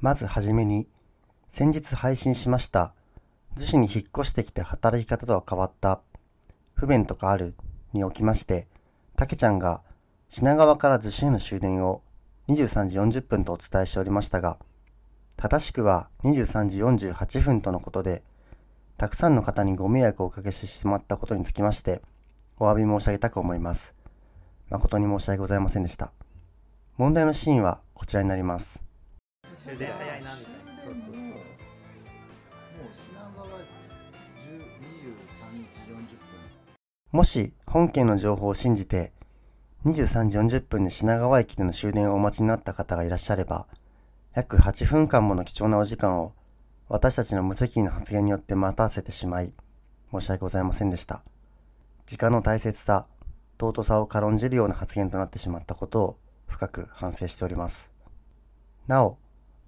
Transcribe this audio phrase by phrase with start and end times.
[0.00, 0.88] まずはじめに、
[1.50, 2.94] 先日配信しました、
[3.56, 6.00] 逗子に引っ越してきて働き方とは変わった、
[6.74, 7.54] 不便とかある
[7.92, 8.66] におきまして、
[9.16, 9.82] たけちゃんが
[10.30, 12.02] 品川から逗子への終電を
[12.48, 14.58] 23時40分とお伝えしておりましたが、
[15.36, 18.22] 正しくは23時48分とのことで、
[18.96, 22.00] たくさんの方にご迷惑をおかけしてしまったことにつきまして、
[22.58, 23.92] お詫び申し上げたく思います。
[24.70, 26.12] 誠に申し訳ございませんでした。
[26.96, 28.89] 問題のシーンはこちらになります。
[29.56, 31.14] 終電早いなみたいなそうそうそう。
[31.14, 31.26] も
[32.88, 33.80] う品川10
[34.80, 35.14] 23
[35.74, 36.40] 時40分
[37.12, 39.12] もし本件の情報を信じて
[39.84, 43.66] 23時40分に品川駅での終電をお待ちになった方がいらっしゃれば
[44.34, 46.32] 約8分間もの貴重なお時間を
[46.88, 49.54] 私たちの無責任な発言によって待たせてしまい
[50.12, 51.22] 申し訳ございませんでした。
[52.06, 53.06] 時間の大切さ
[53.60, 57.90] 尊さを軽んじるような発言となってしまったことを深く反省しております。
[58.86, 59.18] なお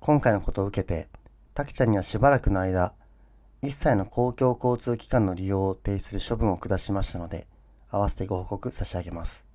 [0.04, 1.06] 今回のことを受けて
[1.54, 2.92] たけちゃんにはしばらくの間
[3.62, 7.46] 一切の公共交通機関の利用を停止する処分を下しましたので、
[7.88, 9.46] 合わせてご報告差し上げます。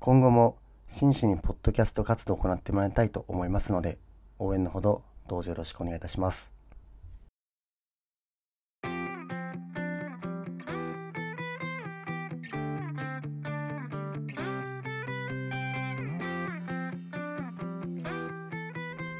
[0.00, 0.56] 今後も
[0.88, 3.98] 真摯にポッドキャスト活動を行ってもらいたいと思いますので、
[4.40, 6.55] 応援のほどどうぞよろしくお願いいたします。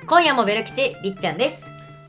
[0.07, 1.67] 今夜もベル吉りっちゃんです。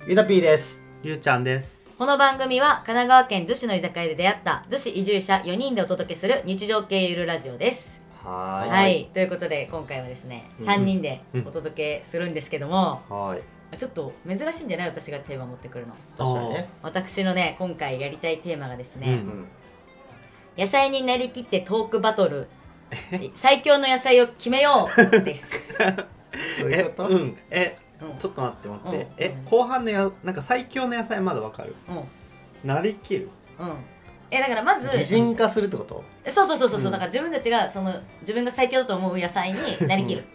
[0.08, 0.81] ゆたぴーです。
[1.03, 1.88] ゆうちゃんです。
[1.98, 8.00] この番組は神奈川県逗子の居酒屋で出会った逗子移住者4人でお届けする日常系ゆるラジオです。
[8.23, 8.70] はーい。
[8.70, 13.78] はい、ということで今回はですね、うん3人でお届けするんですけども、はい。
[13.78, 14.89] ちょっと珍しいんじゃない？
[14.89, 15.94] 私がテーマ持ってくるの。
[16.17, 16.70] 確かにね。
[16.84, 19.48] 私のね今回やりたいテーマがですね、うんうん。
[20.58, 22.48] 野菜になりきってトークバトル。
[23.36, 25.92] 最強の野菜を決めようです、え
[26.61, 27.09] どういうこと？
[27.09, 27.38] うん。
[27.50, 27.87] えうん
[28.20, 29.06] ちょっと待って待って、うん。
[29.17, 31.76] え後半のやなんか最強の野菜まだわかる？
[31.90, 32.67] うん。
[32.67, 33.30] なりきる？
[33.59, 33.73] うん。
[34.30, 36.04] えだからまず擬人化するってこと？
[36.30, 36.88] そうそうそうそう、う。
[36.89, 36.92] ん。
[36.92, 40.26] だから自分たちがその自分が最強だと思う野菜になりきる。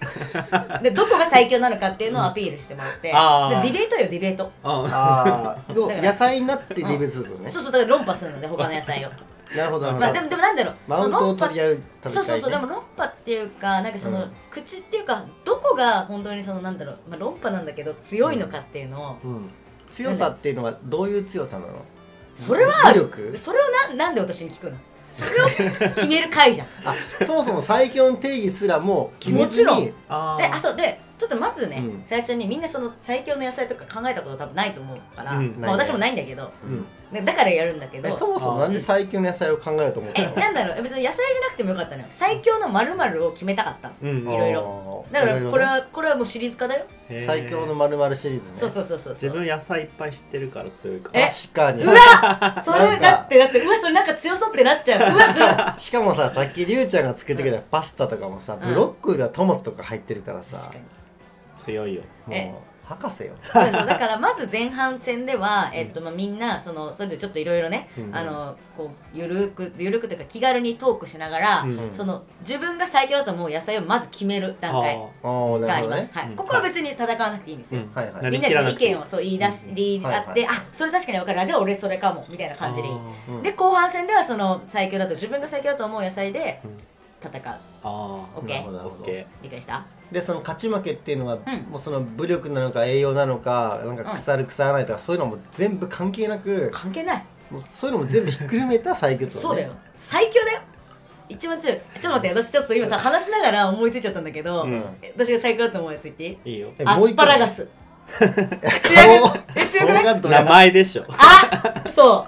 [0.83, 3.63] でどこが最強なのかっていうのをアピールしてもらって、あー。
[3.63, 4.51] でディベートよディベート。
[4.65, 5.73] ああ
[6.03, 9.11] 野菜になってリベートするってことねそうそうだから論破するので他の野菜を
[9.57, 10.01] なるほどなるほど。
[10.01, 14.33] まあでもでもなんだろうマウントを取り合うそうそうそうでも論破っていうかなんかその、うん。
[14.51, 19.51] 口っていうかどこが本当にそのなんだろう、まあ、論破なんだけど強いのかっていうのを、うん。
[19.91, 21.85] 強さっていうのはどういう強さなの？
[22.35, 22.95] それは
[23.35, 24.77] それをななんで私に聞くの？
[25.13, 25.47] それを
[25.95, 26.67] 決める回じゃん。
[26.85, 29.83] あそもそも最強の定義すらも決めずもちろん。
[29.83, 32.03] にあであそうでちょっとまずね、うん。
[32.07, 36.79] 最初にみんなその最強の野菜とか考えたこと多分ないと思うから、うんまあ、私もないんだけど、うん。
[36.79, 36.87] ね
[37.21, 38.09] だからやるんだけど。
[38.09, 40.33] えそもそもなんで最強の野菜を考えようと思ったの？
[40.35, 40.83] えなんだろう。
[40.83, 42.09] 別に野菜じゃなくてもよかったのよ。
[42.11, 43.95] 最強の〇〇を決めたかったの。
[44.03, 44.19] うん。
[44.23, 45.07] いろいろ。
[45.13, 46.87] だからこれはこれはもうシリーズ化だよ、
[47.27, 48.57] 最強のまるまるシリーズね。
[48.57, 51.85] そうそうそうそう自分野菜いっぱい知ってるから強いかえ確かに。
[51.85, 53.03] うわそれなんか。
[53.03, 55.77] だってだってうわそれなんか強そうってなっちゃう。
[55.81, 58.69] しかもささっきりゅうちゃんが作ってくれたパスタとかもさ、うん。
[58.69, 60.57] ブロッコリーがトマトとか入ってるからさ。
[60.57, 60.85] 確かに。
[61.57, 62.03] 強いよ。
[62.31, 63.33] えもう博士よ。
[63.53, 63.73] そうそう。
[63.87, 68.17] だからまず前半戦では、えっとまあ、みんなそのそれでちょっといろいろね、うん。
[68.17, 71.91] あのこうゆるくゆるくというか気軽にトークしながら、うん。
[71.93, 76.31] その自分が最強だと思う野菜をまず決める段階があります、ねはい。
[76.31, 76.37] うん。
[76.37, 78.13] ここは別に戦わなくていいんですよ、うんはい。
[78.13, 78.31] はい。
[78.31, 79.75] みんなで意見をそう言い出し、うん。
[79.75, 80.03] 言い。
[80.05, 80.45] 合って、はい。
[80.45, 80.57] はい。
[80.59, 81.47] あそれ確かに分かる。
[81.47, 82.95] じゃあ俺それかもみたいな感じでいい、
[83.29, 83.43] うん。
[83.43, 86.79] で後半戦ではその最強だと自分が最強だと思う野菜でうん
[87.23, 87.57] 戦う。
[87.85, 89.13] あオッケーなるほどなるほど
[89.43, 89.85] 理解した？
[90.11, 91.39] でその勝ち負けっていうのは、ん。
[91.71, 97.25] もうその武力なのか栄養なのかなんか腐る腐らないとか、そういうのも全部関係なく関係ない。
[97.51, 99.55] もうそういうのも全部ひっくるめた最強ってことね。
[99.55, 99.73] そうだよ。
[100.01, 100.61] 最強だよ。
[101.29, 101.77] 一番強い。
[101.77, 104.85] ちょっと待って私ちょっと今さ話しながら思いついちゃったんだけど、うん。
[105.01, 106.37] え私が最強だと思うやつ言っていい？
[106.45, 106.73] ーいいよ。
[106.79, 107.69] えアスもう一個パラガス。
[108.19, 108.27] 顔？
[109.55, 110.21] え強くない？
[110.21, 111.05] 名前でしょ。
[111.09, 112.27] あそ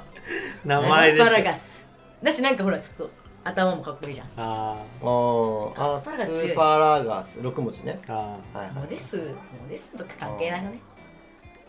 [0.65, 0.69] う。
[0.69, 1.25] 名前でしょ。
[1.25, 1.85] アスパラガス。
[2.23, 3.11] だしなんかほらちょっと
[3.45, 4.27] 頭もかっこいいじゃん。
[4.37, 5.73] ああー。
[5.77, 8.01] あアスーパラガス6文字ね。
[8.07, 8.13] ー。
[8.13, 8.71] あはいはい。
[8.75, 9.27] 文字数文
[9.71, 10.81] 字数とか関係ないのね。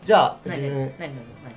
[0.04, 0.92] じゃあ何自分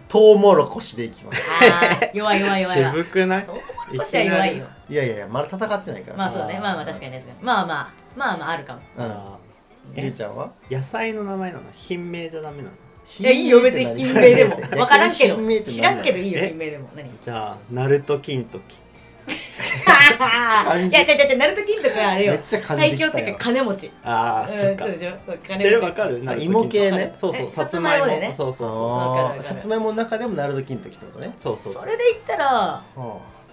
[0.08, 1.50] トウモロコシでいきます。
[1.72, 2.84] あー弱い弱いー弱い。
[2.84, 3.46] わ渋くない？
[3.46, 3.62] トウモ
[3.94, 4.66] ロコシは弱いよ。
[4.90, 6.18] いやいやいやまだ戦ってないから。
[6.18, 6.60] まあそうね。
[6.60, 7.38] まあまあ確かに確かに。
[7.44, 8.80] まあまあまあまああるかも。
[8.98, 9.06] うん。
[9.06, 9.38] あ
[9.96, 10.52] りゅうちゃんは？
[10.70, 11.64] ー野菜の名前なの？
[11.72, 12.76] 品名じゃダメなの？
[13.20, 13.62] いやいいよ。
[13.62, 14.56] 別に品名でも。
[14.70, 15.38] 分からんけど。
[15.64, 16.90] 知らんけどいいよえ品名でも。
[16.96, 17.10] 何？
[17.22, 18.80] じゃあナルト金時
[20.90, 22.32] いや、じゃじゃじゃ、ナルト金とかあれよ。
[22.34, 22.42] めっ。
[22.44, 23.92] ちゃ最強っていうか金持ち。
[24.04, 25.12] ああ、うんそうでしょ？
[25.48, 25.82] 知ってる？
[25.82, 26.24] わかる？
[26.28, 27.14] あ芋系ね？
[27.18, 28.32] そうそうえさつまいもね。
[28.36, 29.44] そうそう。
[29.44, 31.28] さつまいもの中でもナルト金時ってことね。
[31.28, 31.74] うそうそう。
[31.74, 32.82] それで言ったら、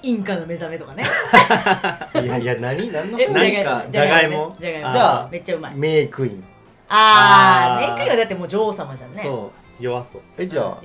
[0.02, 1.04] インカの目覚めとかね。
[2.22, 2.92] いやいや何？
[2.92, 3.20] 何の？
[3.20, 3.84] えなんか？
[3.90, 4.88] じゃがいもじゃがいも？
[4.94, 5.72] あめっちゃうまい。
[5.74, 6.44] メイクイン
[6.88, 7.96] あーあー。
[7.96, 9.22] メイクインはだってもう女王様じゃんね。
[9.24, 9.50] そ
[9.80, 9.82] う。
[9.82, 10.20] 弱そう。
[10.38, 10.78] えじゃあ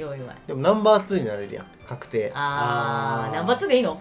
[0.48, 1.66] でもナンバー2になれるやん。
[1.88, 2.32] 確定。
[2.36, 3.98] ああーーナンバー2でいいの？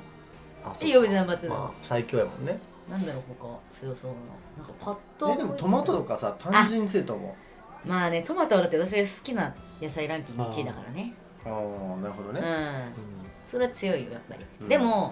[0.82, 2.58] いいよ別にナンバー2でもまあ最強やもんね。
[2.90, 4.16] なんだろう他強そうな。
[4.16, 4.22] の
[4.58, 7.36] なんかパッとえでもトマトとかさ単純に強いと思
[7.84, 7.88] う。
[7.88, 11.14] まあねトマトはだって私が好きな野菜ランキング1位だからね。
[11.44, 11.50] ああ
[12.02, 12.92] なるほどね、うん。
[13.46, 14.68] それは強いよやっぱり、うん。
[14.68, 15.10] でも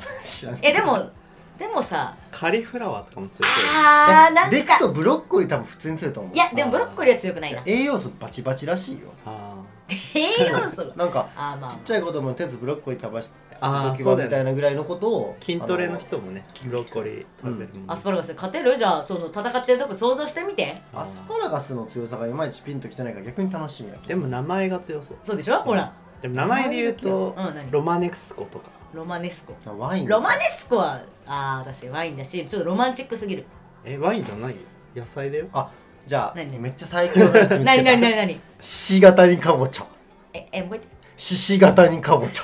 [0.60, 1.10] えでも
[1.58, 3.56] でもさカリフラワーとかも強そう。
[3.74, 6.34] あーなんでくかとブロッコリー多分普通に強いと思う。
[6.34, 7.62] いやでもブロッコリーは強くないな。
[7.64, 9.08] 栄養素バチバチらしいよ。
[9.24, 9.54] あ
[9.88, 10.84] 栄養素？
[10.84, 11.70] がなんかあーまあ。
[11.70, 14.36] ちっちゃい子供に手ずブロッコリー食べすあー時そうだよね。
[14.36, 17.90] はみたいなぐらいのことをー筋トレの人もねブロッコリー食べるもん。
[17.90, 18.76] アスパラガス勝てる？
[18.76, 20.80] じゃあその戦ってるとこ想像してみて。
[20.94, 24.08] アスパラガスの強さがいまいちピンときてないから逆に楽しみやけど。
[24.08, 25.16] でも名前が強そう。
[25.24, 25.58] そうでしょ？
[25.62, 25.92] ほら。
[26.22, 27.70] でも名前で言うとうん何？
[27.70, 28.70] ロマネスコとか。
[28.92, 29.54] ロマネスコ。
[29.78, 30.08] ワイン。
[30.08, 33.44] ロマネスコはあー確かにワインだしちょっとロマンチックすぎる。
[33.84, 34.56] えワインじゃないよ。
[34.96, 35.46] 野菜だよ。
[35.52, 35.70] あ
[36.06, 37.64] じゃあめっちゃ最強のやつ見つけた。
[37.64, 37.84] 何？
[37.84, 38.00] 何？
[38.00, 38.16] 何？
[38.16, 38.40] 何？
[38.60, 39.86] 獅子型にかぼちゃ。
[40.32, 42.42] ええ覚えて獅子型にかぼちゃ。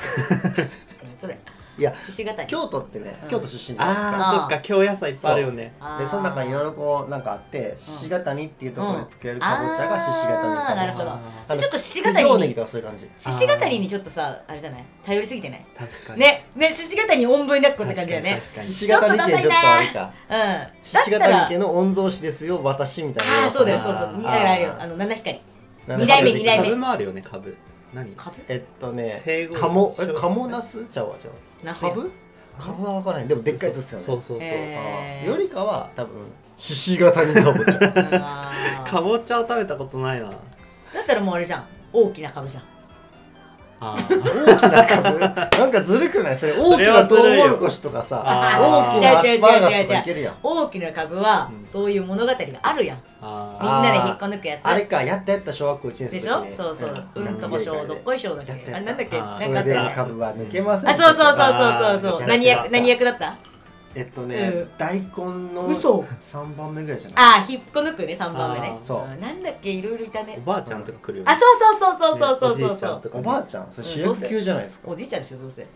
[0.56, 0.69] 何
[1.24, 1.38] それ。
[1.76, 3.28] いや獅子型に京都ってね、うん。
[3.28, 4.32] 京都出身じゃないですか。
[4.32, 5.72] そっか京野菜いっぱいあるよね。
[5.98, 10.86] でその中にいろいろこうなんかあって獅子型にっていうところで作れるかぼちゃが獅子型にあーな。
[10.86, 11.58] るほど。
[11.58, 13.10] ちょっと獅子九型に条ネギとかそういう感じ。
[13.18, 14.84] 獅子型にちょっとさあれじゃない？
[15.04, 15.66] 頼りすぎてない？
[15.76, 16.20] 確かに。
[16.20, 18.40] ねね獅子型におんぶに抱っこって感じだよね。
[18.40, 18.66] 確かに。
[18.68, 20.66] 獅子型に系ちょっとあれかうん。
[20.84, 24.22] 獅子型だったらに系の御曹司ですよ私みたいなああそうだよそうそう。
[24.22, 24.76] だからあれよ。
[24.78, 25.40] あの七光
[25.88, 26.68] 二代目二代目。
[26.68, 27.56] 株もあるよね株
[27.94, 28.11] 何？
[28.17, 28.37] 株？
[28.49, 29.23] えっとね
[29.55, 31.32] カモえカモナスちゃうわちゃう？
[31.64, 31.91] ナスや。
[31.91, 32.11] 株？
[32.58, 33.29] 株は分からない。
[33.29, 34.05] でもでっかいやつですよね。
[34.05, 35.29] そうそうそう。
[35.29, 36.12] よりかは多分
[36.56, 40.31] 獅子型にかぼちゃかぼちゃを食べたことないな。
[40.31, 40.37] だ
[41.02, 41.67] ったらもうあれじゃん。
[41.93, 42.62] 大きな株じゃん
[43.84, 45.19] あ大きな株？
[45.19, 46.38] なんかずるくない？
[46.38, 48.22] それ大きなトウモロコシとかさ。
[48.25, 50.34] 大きなアスパラガスとかいけるやん。
[50.42, 52.98] 大きな株はうんそういう物語があるやん。
[53.20, 54.66] あみんなで引っこ抜くやつ。
[54.66, 56.46] あれかやったやった小学校1年生でしょ？
[56.56, 57.04] そうそう。
[57.14, 57.26] うん。
[57.26, 59.19] うんとこしょうどっこいしょうだっけあれなんだっけ？
[59.19, 59.46] あー。
[59.46, 62.28] それでなんかあったよね株は抜けませんあそうそうそうそうそうそう。
[62.28, 63.36] 何役何役だった？
[63.94, 64.70] えっとねうん。
[64.79, 65.08] 大根
[65.55, 66.00] の嘘。
[66.20, 67.19] 3番目ぐらいじゃない？
[67.19, 68.76] ああ引っこ抜くね3番目ね。
[68.79, 69.14] あーそう。
[69.14, 69.20] ん。
[69.20, 70.37] なんだっけいろいろいたね。
[70.38, 71.32] おばあちゃんとか来るよね。
[71.32, 72.55] あそうそうそうそうそう。
[72.56, 73.67] そうねおじいちそうおばあちゃん？
[73.70, 74.88] それ主役級じゃないですか？
[74.91, 75.62] おじいちゃんでしょどうせ。
[75.62, 75.67] い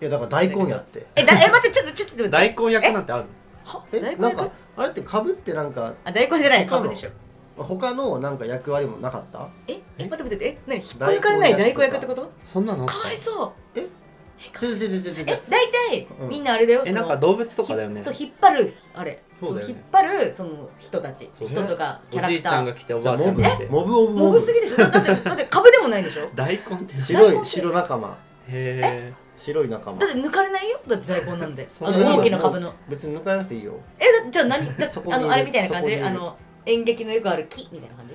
[0.00, 1.06] やだから大根やって。
[1.16, 2.28] えだえ待ってちょっとちょっと待って。
[2.56, 3.24] 大根役なんてある
[3.64, 7.10] はえ大根役なんかあれって株ってなんかあ大根じゃない株でしょ。
[7.58, 9.48] 他のなんか役割もなかった？
[9.66, 10.76] ええ待って待ってえ何？
[10.78, 11.30] 引っこ抜か。
[11.30, 12.30] れない大根役ってこと？
[12.44, 12.92] そんなのあった？
[12.94, 13.78] かわいそう。
[13.78, 13.84] ちょ
[14.58, 15.24] ちょちょちょちょちょ。
[15.26, 16.28] え 大体うん。
[16.28, 16.82] みんなあれだよ。
[16.84, 18.02] えそのなんか動物とかだよね。
[18.02, 19.20] そう引っ張るあれ。
[19.40, 19.74] そうだよね。
[19.74, 21.28] 引っ張るその人たち。
[21.32, 23.66] そう人とかキャおじいちラクターゃんが来ておじゃあモブばあちゃんが来て。
[23.72, 24.76] モブオブモモブブすぎでしょ？
[24.76, 26.28] だだってだって株でもないでしょ？
[26.34, 27.00] 大根って。
[27.00, 28.18] 白い白仲間。
[28.48, 29.98] へ白い仲間。
[29.98, 30.80] だって抜かれないよ？
[30.86, 32.72] だって大根なんで あの大きな株の。
[32.88, 33.74] 別に抜かなくていいよ。
[33.98, 34.76] えだじゃあ何？
[34.78, 35.24] だそこにいる。
[35.24, 35.90] あのあれみたいな感じ？
[35.90, 36.06] そこにいる。
[36.06, 38.14] あの演劇のよくある木みたいな感じ？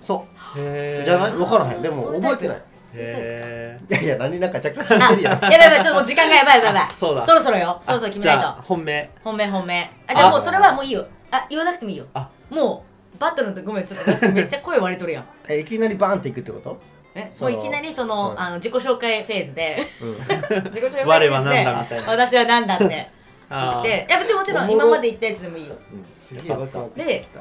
[0.00, 0.24] そ
[0.56, 1.32] えうじゃない？
[1.32, 1.82] 分からへん。
[1.82, 2.36] でもそういうタイプ。
[2.38, 2.62] 覚えてない
[2.94, 5.44] そういうタイプへいやいや何なんか若干聞いてるやん。
[5.44, 6.92] あやばいやばいちょっともう時間がやばいやばいやばい。
[6.96, 7.26] そうだ。
[7.26, 7.78] そろそろよ。
[7.82, 8.62] そろそろ決めないと。
[8.62, 9.10] 本命。
[9.22, 9.90] 本命本命。
[10.06, 11.06] あじゃあもうそれはもういいよ。
[11.30, 12.06] あ言わなくてもいいよ。
[12.14, 12.28] あ。
[12.50, 15.24] もうバトルの時ごめんちょっと私めっちゃ声割れとるやん。
[15.48, 16.78] えいきなりバーンっていくってこと？
[17.16, 18.40] えもういきなりその,、うん。
[18.40, 19.78] あの自己紹介フェーズで。
[20.00, 20.14] うん。
[20.18, 21.04] 自己紹介フェーズで。
[21.04, 22.10] 我は何だみたいな。
[22.10, 22.84] 私は何だって。
[22.88, 23.06] 言
[23.50, 24.06] あって。
[24.08, 25.74] いや別にもちろん今まで言ったやつでもいいよ。
[26.10, 27.40] すげえワクワクしてきた。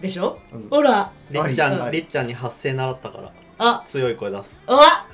[0.00, 0.68] でしょ、うん。
[0.68, 1.10] ほら。
[1.30, 3.82] りっちゃうんんりっちゃんに発声習ったからあ。
[3.86, 4.62] 強い声出す。
[4.66, 5.06] うわ。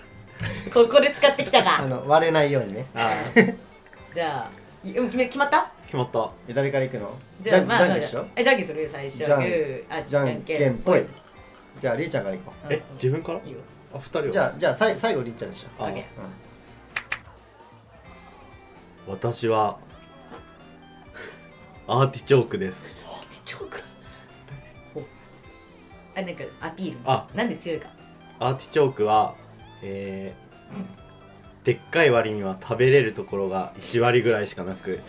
[0.73, 2.87] ここで使ってきたあかの割れないようにね。
[2.95, 3.11] あ
[4.15, 4.51] じゃ
[4.85, 5.71] あいうん決め決まった？
[5.85, 6.31] 決まった。
[6.49, 7.19] え誰から行くの？
[7.41, 8.27] じゃあじゃんまあまあじゃんでしょ？
[8.37, 8.83] えじゃんけんする？
[8.83, 9.25] よ最初。
[9.25, 9.85] じゃんグー。
[9.91, 10.79] あじゃんけん。
[10.79, 11.05] ぽい。
[11.79, 12.69] じゃありーちゃんから行こう。
[12.69, 13.41] んえ自分から？
[13.45, 13.59] いいよ。
[13.95, 14.25] あ二人は？
[14.27, 15.69] うじゃあじゃあさい最後りーちゃんでしょ。
[15.83, 16.05] あオッケー。
[19.07, 19.77] 私は
[21.87, 23.05] アーティチョークです。
[23.45, 23.83] チョーク？
[24.95, 25.03] ほ。
[26.15, 26.99] あなんかアピール。
[27.05, 27.27] あ。
[27.35, 27.89] なんで強いか
[28.41, 29.35] アーティチョークは
[29.83, 35.01] えー、でっかい割には食べれるところが1割ぐらいしかなく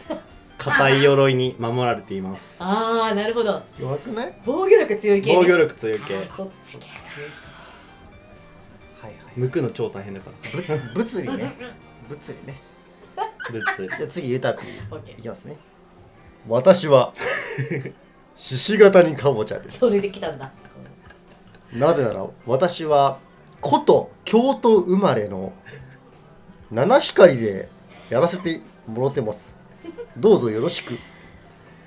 [0.58, 2.58] 硬い鎧に守られています。
[2.64, 3.62] ああなるほど。
[3.80, 4.34] 弱くない？
[4.46, 6.26] 防御力強い系、ね、防御力強い系。
[6.38, 6.86] そっち系
[9.02, 9.14] はいはい。
[9.40, 10.30] 剥くの超大変だか
[10.70, 10.78] ら。
[10.94, 11.54] ぶ 物理ね。
[12.08, 12.62] 物理ね。
[13.50, 15.58] 物じゃあ次ゆたぴオッケーいきますね。
[16.48, 17.14] 私は
[18.36, 19.80] 獅子型にかぼちゃです。
[19.80, 20.52] それできたんだ
[21.74, 23.20] なぜなら私は
[23.64, 25.54] 古都京都生まれの
[26.72, 27.70] 七光で
[28.10, 29.58] やらせてもらってます。
[30.18, 30.98] どうぞよろしく。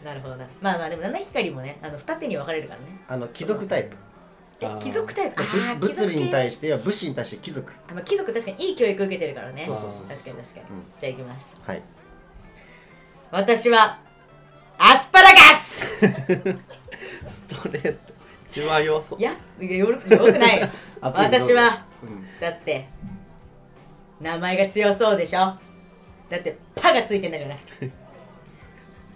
[0.04, 0.46] なるほどな。
[0.60, 2.86] まあまあでも七光もねあの二手に分かれるからね。
[3.08, 3.96] あの貴族タイプ。
[4.60, 5.42] え貴族タイプ？
[5.42, 7.72] あ物理に対ししていや武士に対して貴族。
[7.72, 9.64] てあ、まあ、貴族確かにいい教育受けてるからね。
[9.66, 10.82] そうそうそう確かに確かに、うん。
[11.00, 11.56] じゃあいきます。
[11.66, 11.82] はい。
[13.30, 13.98] 私は
[14.78, 16.00] アスパラガス。
[17.26, 18.13] ストレート
[18.54, 19.18] 一番弱そう。
[19.18, 20.08] いやよよく
[20.38, 20.70] ない
[21.02, 22.24] 私はうん。
[22.40, 22.86] だって
[24.20, 25.58] 名前が強そうでしょ？
[26.30, 27.56] だってパがついてんだから。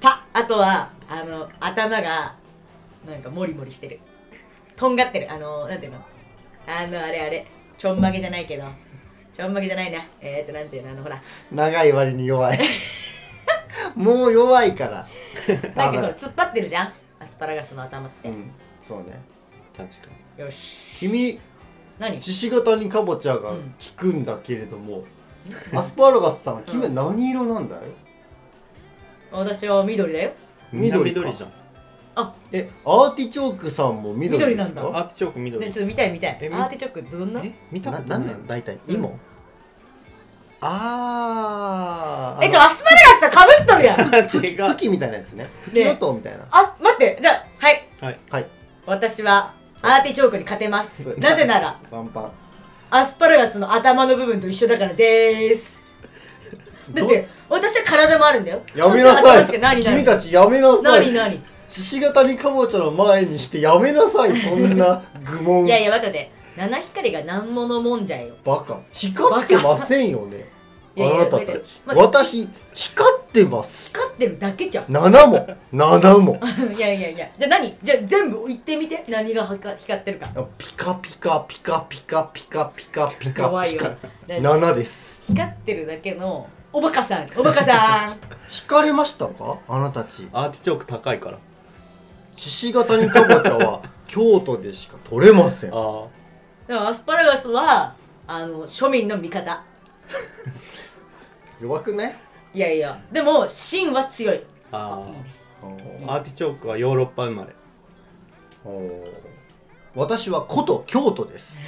[0.00, 2.34] パあとはあの頭が
[3.06, 4.00] なんかモリモリしてる。
[4.74, 5.32] とんがってる。
[5.32, 5.98] あのなんていうの？
[6.66, 7.46] あのあれあれ。
[7.76, 8.64] ちょんまげじゃないけど。
[9.32, 10.04] ちょんまげじゃないな。
[10.20, 10.90] えー、っとなんていうの？
[10.90, 11.22] あのほら。
[11.52, 12.58] 長い割に弱い。
[13.94, 15.06] もう弱いから。
[15.76, 16.92] なんかほら突っ張ってるじゃん？
[17.20, 18.50] アスパラガスの頭って、うん
[18.88, 19.20] そうね。
[19.76, 19.94] 確か
[20.38, 20.44] に。
[20.44, 20.98] よし。
[21.00, 21.38] 君
[21.98, 22.20] 何？
[22.22, 23.58] 獅子型にかぼちゃがうん。
[23.58, 23.64] 効
[23.96, 25.04] くんだけれども、
[25.74, 27.78] アスパラガスさん君は何色なんだい、
[29.30, 30.32] 私は緑だよ。
[30.72, 31.20] 緑か。
[31.20, 31.52] 緑じゃん。
[32.50, 34.80] えアーティチョークさんも緑ですか？
[34.80, 34.98] 緑なんだ。
[34.98, 35.66] アーティチョーク緑。
[35.66, 36.32] ねちょっと見たい見たい。
[36.32, 37.40] アーティチョークどんな？
[37.44, 38.18] え見たなことない。
[38.20, 38.46] なんなん？
[38.46, 38.94] 大体うん。
[38.94, 39.18] 芋、
[40.60, 42.44] あー。
[42.44, 44.00] えちょアスパラガスさかぶっとるやん。
[44.44, 44.74] 違う。
[44.74, 45.48] 茎みたいなやつね。
[45.72, 47.18] 茎のとうみたいな、あ待って。
[47.20, 47.88] じゃあはい。
[48.00, 48.18] はい。
[48.30, 48.46] はい
[48.88, 49.52] 私は
[49.82, 51.14] アーティチョークに勝てます。
[51.18, 52.32] なぜならパンパン。
[52.88, 55.78] アスパラガスの頭の部分と一緒だからでーす
[56.94, 58.62] だって私は体もあるんだよ。
[58.74, 59.82] やめなさい。
[59.82, 61.12] 君たちやめなさい。
[61.12, 61.32] 何？
[61.34, 61.42] 何？
[61.68, 64.34] 獅子型にかぼちゃの前にしてやめなさい。
[64.34, 65.66] そんな愚問。
[65.66, 68.36] いやいや待って七光が何者もんじゃよ。
[68.42, 68.80] バカ。
[68.92, 70.50] 光ってませんよね。
[70.98, 71.82] あなたたち。
[71.86, 73.88] 私光ってます。
[73.88, 74.84] 光ってるだけじゃん。
[74.86, 75.48] 7も。
[75.72, 76.40] 7も。
[76.76, 77.28] いやいやいや。
[77.38, 77.76] じゃあ何？
[77.82, 79.04] じゃあ全部言ってみて。
[79.08, 80.28] 何がはか光ってるか。
[80.58, 83.78] ピカピカピカピカピカピカピカ怖いよ。
[83.78, 83.90] ピカ
[84.26, 85.22] 何7です。
[85.26, 87.28] 光ってるだけのおバカさん。
[87.36, 88.18] おバカさん。
[88.50, 89.58] 光れましたか？
[89.68, 90.28] あなたたち。
[90.32, 91.38] アーティチョーク高いから。
[92.36, 95.70] 獅子型にかぼちゃは 京都でしか取れません。
[95.74, 96.04] あ。
[96.66, 97.94] だからアスパラガスは
[98.26, 99.64] あの庶民の味方。
[101.60, 102.16] 弱くない？
[102.54, 103.00] いやいや。
[103.12, 104.44] でも芯は強い。
[104.72, 105.24] あいいね
[106.06, 107.54] あアーティチョークはヨーロッパ生まれ。
[109.94, 111.58] 私は古都京都です。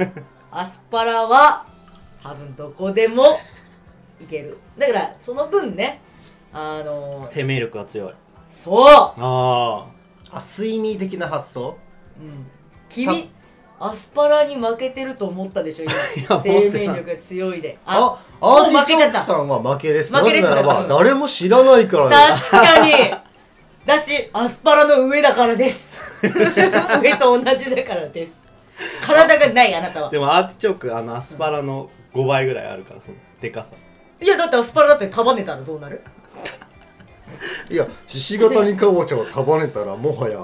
[0.50, 1.66] アスパラは
[2.22, 3.38] 多分どこでも
[4.20, 4.58] いける。
[4.78, 6.00] だからその分ね
[6.52, 8.14] あの生命力が強い。
[8.46, 9.86] そう、あ
[10.32, 11.76] あ睡眠的な発想？
[12.18, 12.46] うん、
[12.88, 13.30] 君
[13.78, 15.92] アスパラに負けてると思ったでしょ今。
[16.36, 17.78] や生命力が強いで。
[17.84, 20.14] ああアーティチョークさんは負けです。
[20.14, 20.48] 負けです。
[20.48, 22.92] なぜならばうん誰も知らないからです確かに。
[23.86, 25.94] だしアスパラの上だからです。
[27.02, 28.44] 上と同じだからです。
[29.02, 30.08] 体がないあなたは。
[30.08, 33.70] あでもアーティチョークあのアスパラの5倍ぐらいあるからそのでかさ。
[34.20, 36.02] いやだってアスパラだって束ねたらどうなる？
[37.68, 40.40] いや獅子型にかぼちゃを束ねたらもはや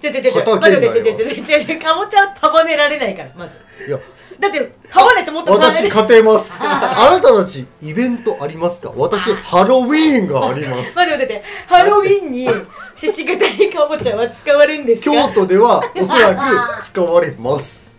[0.00, 3.58] ちょちょちょちょ畑になり待って待ってちょちょちょちょかぼちゃは束ねられないからまず。
[3.86, 3.98] いや。
[4.38, 8.92] だって束ねてもっと私勝てますあなたたちイベントありますか？
[8.94, 10.90] 私ハロウィーンがあります。
[10.94, 11.44] 待って待って。
[11.66, 12.48] ハロウィンに
[12.96, 15.10] 獅子型にかぼちゃは使われるんですか？
[15.10, 17.90] 京都ではおそらく使われます。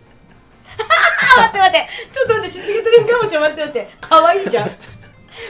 [1.36, 1.88] あ 待って待って。
[2.10, 3.90] ちょっと待って獅子型にかぼちゃ待って待って。
[4.00, 4.70] かわいいじゃん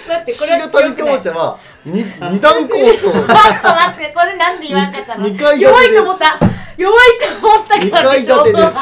[0.08, 2.96] 待ってこれは強くないかぼちゃはに二段構想。
[3.00, 3.32] ちょっと待
[3.92, 5.26] ってそれなんで言わんかったの？
[5.26, 6.38] に二階建て弱いと思った。
[6.76, 7.06] 弱い
[7.40, 8.72] と思ったからでしょ二階建てです。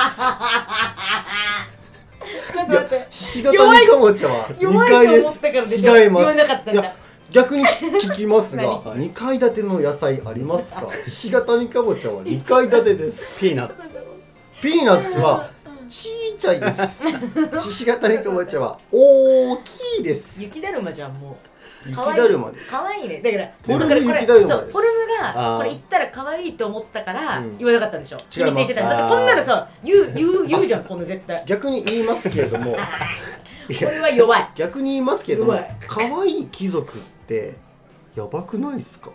[2.53, 3.07] ちょっといや待って。
[3.11, 5.83] 獅子型にかぼちゃは弱い2階と思ったからでしょ。
[5.83, 5.99] です。
[6.03, 6.27] 違います。
[6.27, 6.81] 言わなかったんだ。
[6.81, 6.95] いや
[7.31, 10.87] 逆に聞きますが 何？2階建ての野菜ありますか？
[11.07, 13.41] 獅子型にかぼちゃは2階建てです。
[13.41, 13.95] ピーナッツ。
[14.62, 15.49] ピーナッツは
[15.88, 17.61] ちっちゃいです。
[17.62, 20.40] 獅子型にかぼちゃは大きいです。
[20.42, 21.88] 雪だるまじゃんもう。
[21.88, 22.71] 雪だるまです。
[22.71, 23.21] 可愛いね。
[23.23, 24.49] だからフォルム雪だるまです。
[24.49, 27.59] そうフォルムがこれ言ったら可愛いと思ったからうん。
[27.59, 28.18] 言わなかったんでしょ。
[28.30, 28.90] 秘密にしてたの。
[28.90, 31.42] だってこんなのさ言う言う 言うじゃんこんな絶対。
[31.47, 32.76] 逆に言いますけれども。
[33.71, 34.49] いこやれは弱い。
[34.54, 37.57] 逆に言いますけれども可愛い貴族って
[38.14, 39.11] やばくないですか？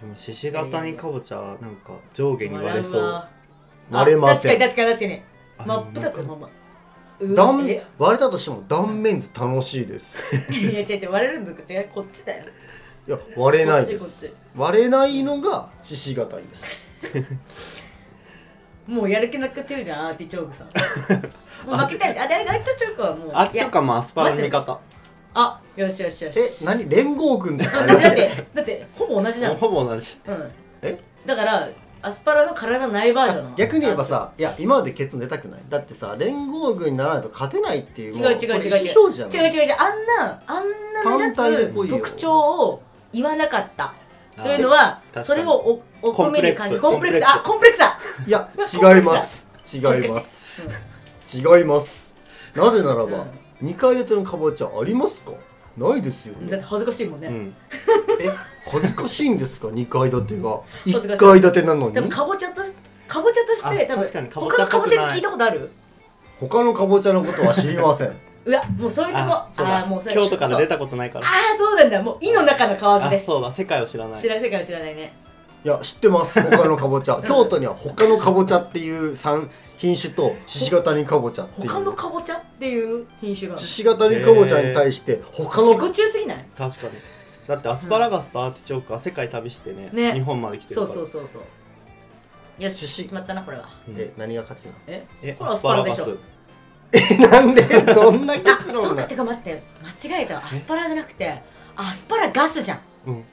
[0.00, 3.02] でも獅子型にかぼちゃはなんか上下に割れそう。
[3.02, 3.28] わ
[3.90, 4.56] 割れません。
[4.56, 5.14] あ確かに確かに確かに。
[5.14, 6.50] あ真っ二つのまま。
[7.18, 7.82] う断え？
[7.98, 10.52] 割れたとしても断面図楽しいです。
[10.52, 12.44] いや違う違う割れるのと違うこっちだよ。
[13.08, 14.04] いや割れないです。
[14.04, 17.84] こっちこっ割れないのが獅子型です。
[18.86, 20.66] ちもうやる気なくなってるじゃんアーティチョークさん。
[21.66, 24.80] もう負けたりしあでアーティチョークはもうアーティチョークはもうアスパラの味方
[25.34, 26.38] あよしよしよし。
[26.38, 26.88] え何？
[26.88, 29.56] 連合軍ですかだってだってだってほぼ同じじゃん。
[29.56, 30.18] ほぼ同じ。
[30.26, 30.50] うん。
[30.82, 30.98] え？
[31.24, 31.68] だから
[32.02, 35.60] アスパラの体ないバージョン逆に言えばさいや今まで結論出たくない。
[35.68, 39.28] だってさ連合軍にならないと勝てないっていう違う違う違う違う違う。
[39.28, 39.76] 違う違う。
[39.78, 40.66] あんなあん
[41.04, 43.94] な目立つ特徴を言わなかった
[44.42, 47.42] というのはそれをおおコンプレックス込める感じコンプレックス。
[47.42, 47.94] コンプレックス。
[47.96, 48.86] あコンプレックスだ。
[48.86, 49.48] いや違います。
[49.74, 50.62] 違います。
[51.34, 52.14] 違います。
[52.54, 53.26] なぜならば、
[53.60, 55.32] 二階建てのかぼちゃありますか？
[55.76, 57.54] ないですよだって恥ずかしいもんね、うん。
[58.20, 58.30] え
[58.64, 59.68] 恥ずかしいんですか？
[59.70, 60.60] 二階建てが。
[60.86, 61.94] ずかしい階建てなのに？
[61.94, 62.78] でもかぼちゃとしか
[63.08, 65.70] かぼちゃとしてあ多分確かにかぼちゃ他のかぼちゃっぽに聞いたことある？
[66.40, 68.12] 他のかぼちゃのことは知りません。
[68.46, 69.24] うわもうそういうとこ。
[69.26, 69.78] あそうだ。
[69.80, 71.26] あーもうそれ京都から出たことないから。
[71.26, 72.02] ああそうなんだ。
[72.02, 73.22] もう胃の中の蛙です。
[73.24, 73.52] あそうだ。
[73.52, 74.20] 世界を知らない。
[74.20, 75.14] 知ら世界を知らないね。
[75.64, 76.40] いや知ってます。
[76.40, 77.20] 他のかぼちゃ。
[77.26, 81.68] 京都には他のかぼちゃっていう産品種と獅子型にかぼちゃっていう。
[81.68, 86.44] 他のかぼちゃっていう品種が獅子型にかぼちゃに対して他の自己中すぎない？
[86.56, 86.92] 確かに。
[87.46, 90.14] だってアスパラガスとアーティチョークは世界旅してねね。
[90.14, 91.06] 日本まで来てそうるから。
[91.06, 93.68] そうそうそうよし獅子決まったなこれは。
[93.96, 94.78] え何が勝ちなの？
[94.86, 96.16] ええこれアスパラでしょ
[97.30, 97.62] なんで？
[97.92, 98.88] そんな結あそうか。
[98.88, 99.62] 論がてか待って。
[100.08, 101.42] 間違えたアスパラじゃなくて
[101.76, 102.80] アスパラガスじゃん。
[103.06, 103.24] うん。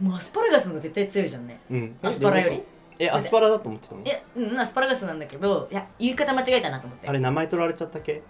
[0.00, 1.60] もうアスパラガスの絶対強いじゃんね。
[1.70, 1.96] うん。
[2.02, 2.62] アスパラより
[3.04, 4.02] えアスパラだと思ってたの？
[4.04, 7.08] えうんアスパラガスなんだけどいや言い方間違えたなと思って。
[7.08, 8.22] あれ名前取られちゃったっけ？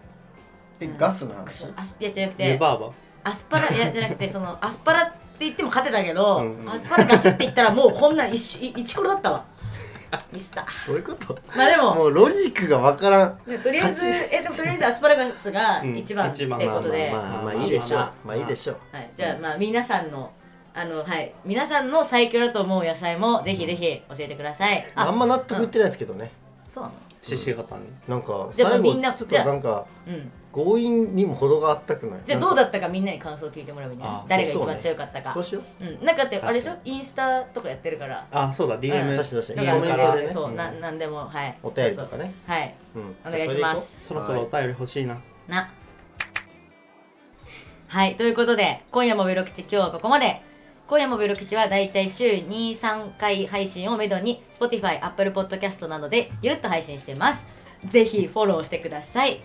[0.81, 1.67] えガスの話？
[1.77, 1.97] アス。
[2.01, 2.91] いやじゃなくて湯婆婆
[3.25, 6.71] アスパラいやじゃなくてそのアスパラって言っても勝てたけど、うんうん。
[6.71, 9.45] アスパラガスって言ったらもうこんなんイチコロだったわ。
[10.31, 11.39] ミスったどういうこと？
[11.57, 13.39] まあでももうロジックがわからん。
[13.47, 16.31] でとりあえず勝えでもとりあえずアスパラガスがうん一番。
[16.31, 20.31] ってことで、まあまあまあいいでしょうまあまあまあいいでしょうはい、じゃあまあ皆さんの
[20.75, 21.35] あのはい。
[21.45, 24.85] 皆さんの最強だと思う野菜もぜひぜひ教えてください。
[24.95, 26.31] あんま納得いってないですけどね。
[26.69, 26.95] そうなの？
[27.23, 30.31] 獅子型になんかじゃあ最後みんなちょっとなんかうん。
[30.53, 32.21] 強引にも程があったくない？
[32.27, 34.15] じゃあどうだったかみんなに感想を聞いてもらうみたいな。
[34.17, 35.33] あ誰が一番そうね強かったか。
[35.33, 35.85] そうしよう。
[35.85, 36.05] うん。
[36.05, 36.73] なんかってあれでしょ？
[36.73, 38.27] 確インスタとかやってるから。
[38.31, 38.79] あそうだ。
[38.79, 39.67] DM 確かに確かに。
[39.67, 40.33] だからコメントでね。
[40.35, 40.57] そう、うん。
[40.57, 41.59] ななんでもはい。
[41.63, 42.35] お便りとかね。
[42.47, 42.75] はい。
[42.97, 43.17] うん。
[43.27, 44.07] お願いします。
[44.07, 45.19] そろそろお便り欲しいな。
[45.49, 45.71] な。
[47.89, 48.17] はい。
[48.17, 50.43] ということで今夜もベロ吉今日はここまで
[50.93, 57.47] 今夜もブロ吉はだいたい週23回配信をめどに Spotify、Apple Podcast などでゆるっと配信してます。
[57.89, 59.41] ぜひフォローしてください。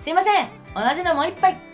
[0.00, 0.48] すいません。
[0.72, 1.67] 同じのもう一杯。